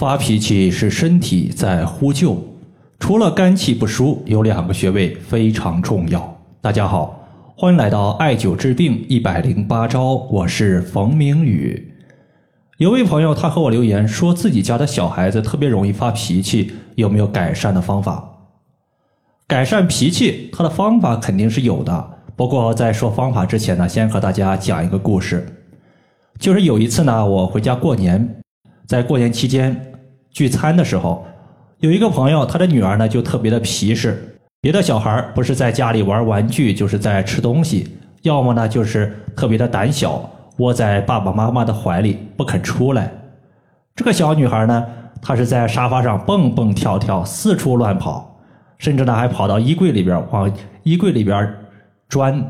[0.00, 2.42] 发脾气是身体在呼救，
[2.98, 6.40] 除了肝气不舒，有两个穴位非常重要。
[6.62, 7.22] 大家好，
[7.54, 11.92] 欢迎来到艾灸治病一百零八招，我是冯明宇。
[12.78, 18.26] 有位朋友他和我留言说自己家的小孩子特别容易发脾气，有没有改善的方法？
[19.46, 22.10] 改善脾气，他的方法肯定是有的。
[22.34, 25.46] 不过在说方法之前呢，先和大家讲一个故事。
[26.38, 28.39] 就是有一次呢，我回家过年，
[28.90, 29.94] 在过年期间
[30.32, 31.24] 聚餐的时候，
[31.78, 43.12] 有一个朋友，他的女儿呢就特别的皮实，别的小孩不是在家里玩玩具，就是在吃东西，要么呢就是特别的胆小，窝在爸爸妈妈的怀里不肯出来。
[43.94, 44.84] 这个小女孩呢，
[45.22, 48.40] 她是在沙发上蹦蹦跳跳，四处乱跑，
[48.78, 51.48] 甚至呢还跑到衣柜里边往衣柜里边
[52.08, 52.44] 钻。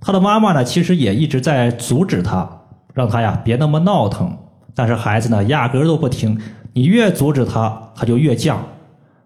[0.00, 2.48] 她的妈妈呢，其实也一直在阻止她。
[2.92, 4.38] 让她呀别那么闹腾，
[4.74, 6.38] 但是孩子呢压根儿都不听，
[6.72, 8.56] 你越阻止他，他就越犟，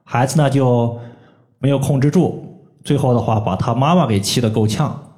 [0.05, 0.99] 孩子呢就
[1.59, 2.45] 没有控制住，
[2.85, 5.15] 最后的话把他妈妈给气得够呛。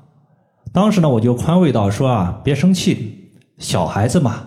[0.72, 4.44] 当时呢我就宽慰道说啊别生气，小孩子嘛，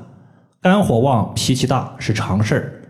[0.62, 2.82] 肝火旺脾气大是常事儿。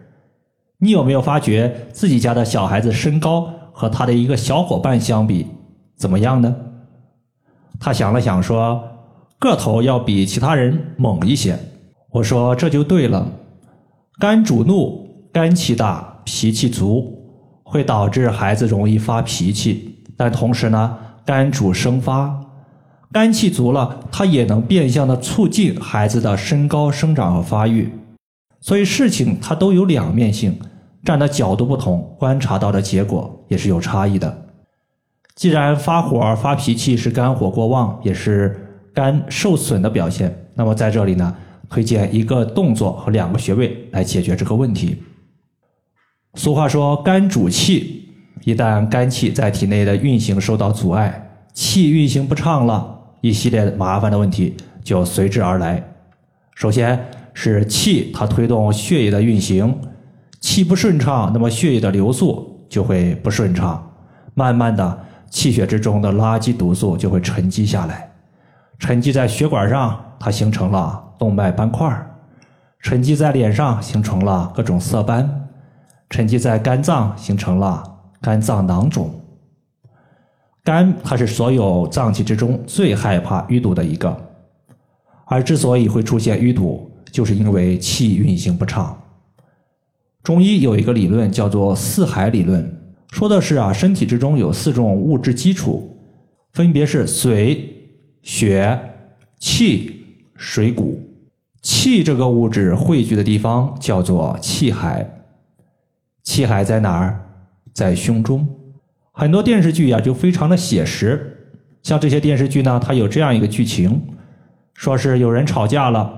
[0.78, 5.48] 你有没有发觉自己家的小孩子身高和他的一个小伙伴相比
[5.96, 6.56] 怎么样呢？
[7.80, 8.90] 他想了想说。
[9.40, 11.60] 个头要比其他人猛一些，
[12.14, 13.28] 我说这就对了。
[14.20, 17.12] 肝主怒，肝气大，脾气足，
[17.64, 20.06] 会导致孩子容易发脾气。
[20.16, 22.40] 但同时呢，肝主生发，
[23.12, 27.92] 肝气足了，它也能变相的促进孩子的身高生长和发育。
[28.62, 30.56] 所以事情它都有两面性，
[31.04, 34.46] 站的角度不同，观察到的结果也是有差异的。
[35.34, 38.60] 既然发火发脾气是肝火过旺，也是。
[38.96, 41.36] 肝受损的表现，那么在这里呢，
[41.74, 45.02] 推荐一个动作和两个穴位来解决这个问题。
[46.36, 48.10] 俗话说，肝主气，
[48.44, 55.84] 一旦肝气在体内的运行受到阻碍，气运行不畅了，一系列麻烦的问题就随之而来。
[56.54, 59.76] 首先是气，它推动血液的运行，
[60.42, 63.92] 气不顺畅，那么血液的流速就会不顺畅，
[64.36, 68.12] 慢慢的，气血之中的垃圾毒素就会沉积下来。
[68.78, 71.90] 沉积在血管上，它形成了动脉斑块；
[72.82, 75.26] 沉积在脸上，形成了各种色斑；
[76.10, 77.82] 沉积在肝脏，形成了
[78.20, 79.10] 肝脏囊肿。
[80.66, 84.14] 肝它是所有脏器之中最害怕淤堵的一个，
[85.24, 89.02] 而之所以会出现淤堵，就是因为气运行不畅。
[90.24, 92.70] 中医有一个理论叫做四海理论，
[93.12, 95.98] 说的是啊，身体之中有四种物质基础，
[96.52, 97.70] 分别是水。
[98.26, 98.80] 血、
[99.38, 100.02] 气、
[100.38, 100.98] 水谷，
[101.64, 105.24] 气这个物质汇聚的地方叫做气海。
[106.22, 107.20] 气海在哪儿？
[107.74, 108.48] 在胸中。
[109.12, 114.00] 很多电视剧呀就非常的写实，像这些电视剧呢，它有这样一个剧情，
[114.74, 116.14] 说是有人吵架了，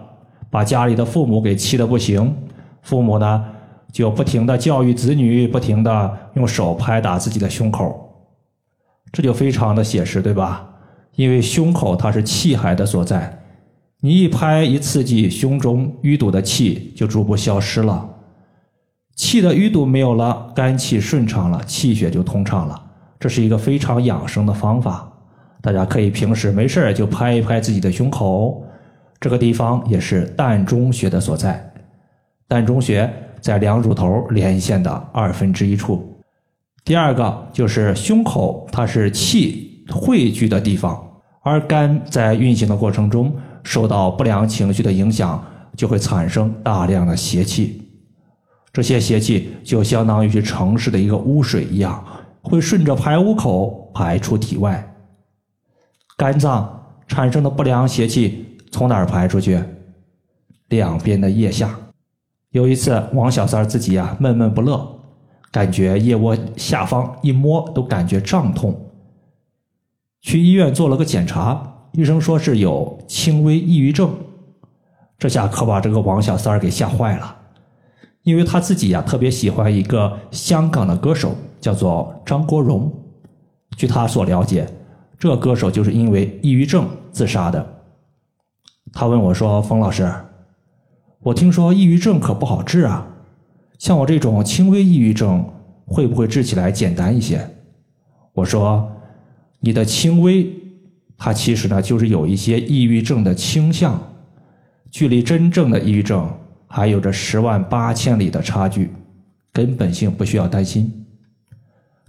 [0.50, 2.36] 把家里的父母给气得不行，
[2.82, 3.46] 父母呢
[3.92, 8.28] 就不停的教育子女，不停的用手拍打自己的胸口，
[9.12, 10.68] 这就非常的写实，对吧？
[11.16, 13.45] 因为胸口它是气海的所在，
[14.06, 18.08] 你一拍一刺激，胸中淤堵的气就逐步消失了，
[19.16, 22.80] 气的淤堵没有了，肝气顺畅了，气血就通畅了。
[23.20, 25.12] 这是一个非常养生的方法，
[25.60, 28.64] 大家可以平时没事就拍一拍自己的胸口，
[29.20, 31.74] 这个地方也是膻中穴的所在。
[32.48, 33.12] 膻中穴
[33.42, 36.16] 在两乳头连线的二分之一处。
[36.84, 39.84] 第二个就是胸口，它是气。
[39.92, 41.05] 汇聚的地方，
[41.46, 43.32] 而肝在运行的过程中
[43.64, 45.46] 受到不良情绪的影响，
[45.78, 47.84] 就会产生大量的邪气。
[48.74, 52.04] 这些邪气就相当于是城市的一个污水一样，
[52.42, 54.92] 会顺着排污口排出体外。
[56.18, 59.62] 肝脏产生的不良邪气从哪儿排出去？
[60.70, 61.70] 两边的腋下。
[62.50, 65.00] 有一次，王小三自己啊闷闷不乐，
[65.52, 68.85] 感觉腋窝下方一摸都感觉胀痛。
[70.26, 71.62] 去医院做了个检查，
[71.92, 74.12] 医生说是有轻微抑郁症，
[75.20, 77.38] 这下可把这个王小三儿给吓坏了，
[78.24, 82.92] 因为他自己呀特别喜欢一个香港的歌手，叫做张国荣。
[83.78, 84.68] 据他所了解，
[85.20, 87.64] 这歌手就是因为抑郁症自杀的。
[88.94, 90.12] 他问我说：“冯老师，
[91.20, 93.06] 我听说抑郁症可不好治啊，
[93.78, 95.48] 像我这种轻微抑郁症，
[95.86, 97.48] 会不会治起来简单一些？”
[98.34, 98.92] 我说。
[99.66, 100.48] 你的轻微，
[101.18, 104.00] 它其实呢就是有一些抑郁症的倾向，
[104.92, 106.32] 距离真正的抑郁症
[106.68, 108.92] 还有着十万八千里的差距，
[109.52, 111.08] 根本性不需要担心。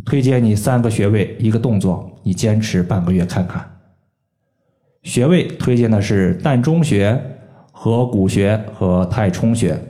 [0.05, 3.67] 推荐你三个穴位一个动作，你坚持半个月看看。
[5.03, 7.19] 穴位推荐的是膻中穴、
[7.73, 9.83] 合谷穴和太冲穴。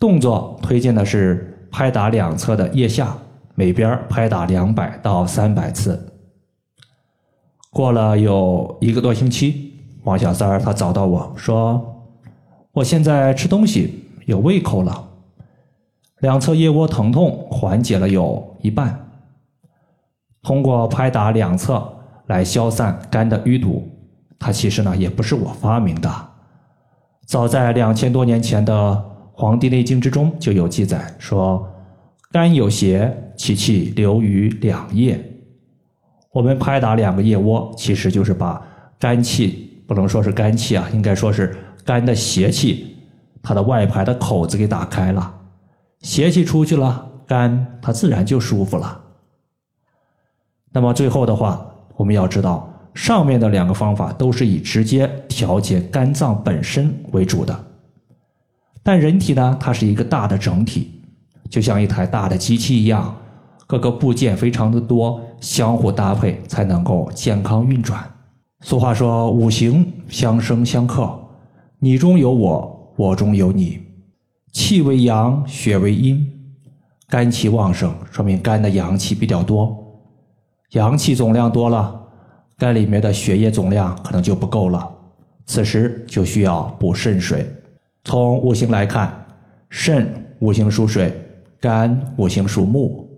[0.00, 3.16] 动作推荐的是拍打两侧的腋下，
[3.62, 6.12] 每边拍打两百到三百次。
[7.70, 9.72] 过了有一个多星期，
[10.02, 12.10] 王小三儿他找到我说
[12.74, 15.10] ：“我现在吃东西有胃口了，
[16.18, 18.98] 两侧腋窝疼痛缓解了有一半。
[20.42, 21.88] 通过拍打两侧
[22.26, 23.88] 来消散肝的淤堵，
[24.40, 26.10] 它其实呢也不是我发明的，
[27.26, 29.04] 早在两千多年前的。”
[29.44, 31.66] 《黄帝内经》之中就有记载说
[32.32, 35.22] ：“肝有邪，其气流于两腋。”
[36.32, 38.66] 我们拍打两个腋窝，其实就是把
[38.98, 42.96] 肝气，不能说是肝气啊，应该说是肝的邪气，
[43.42, 45.34] 它的外排的口子给打开了，
[46.00, 48.98] 邪气出去了，肝它自然就舒服了。
[50.72, 51.66] 那么最后的话，
[51.98, 57.64] 我们要知道，上面的两个方法都是以直接调节肝脏本身为主的。
[58.82, 61.01] 但人体呢，它是一个大的整体，
[61.52, 63.14] 就像一台大的机器一样，
[63.66, 68.02] 各个部件非常的多，相互搭配才能够健康运转。
[68.60, 71.12] 俗话说，五行相生相克，
[71.78, 73.78] 你中有我，我中有你。
[74.50, 76.26] 气为阳，血为阴，
[77.06, 79.76] 肝气旺盛，说明肝的阳气比较多，
[80.70, 82.00] 阳气总量多了，
[82.56, 84.90] 肝里面的血液总量可能就不够了，
[85.44, 87.46] 此时就需要补肾水。
[88.04, 89.12] 从五行来看，
[89.68, 90.10] 肾
[90.40, 91.12] 五行属水，
[91.62, 93.08] 肝五行属木。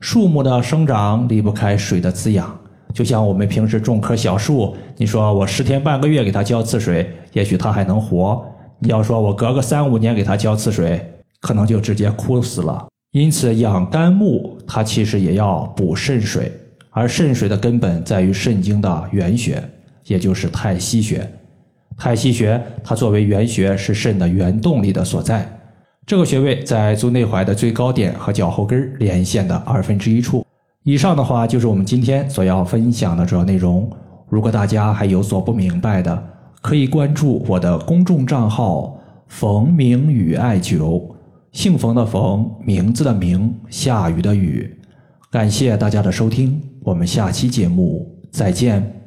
[0.00, 2.54] 树木的生长离不开水的滋养，
[2.92, 8.44] 就像我们平时种棵小树，你说我十天半个月给它浇次水，也许它还能活；
[8.78, 11.02] 你要说我隔个三五年给它浇次水，
[11.40, 12.86] 可能就直接枯死了。
[13.12, 16.52] 因此，养肝木，它其实也要补肾水，
[16.90, 19.62] 而肾水的根本在于肾经的原穴，
[20.04, 21.26] 也就是太溪穴。
[21.96, 25.50] 太溪穴，它作为原穴，是肾的原动力的所在。
[26.04, 30.44] 这个穴位在足内踝的最高点和脚后跟连线的二分之一处。
[30.82, 33.88] 以上的话就是我们今天所要分享的主要内容。
[34.28, 36.22] 如果大家还有所不明白的，
[36.60, 41.02] 可以关注我的公众账号“冯明宇艾灸”，
[41.52, 44.74] 姓冯的冯，名字的名，下雨的雨。
[45.30, 49.01] 感谢大家的收听，我们下期节目再见。